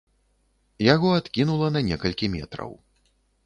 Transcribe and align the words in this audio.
Яго 0.93 1.11
адкінула 1.19 1.67
на 1.77 1.85
некалькі 1.93 2.33
метраў. 2.41 2.71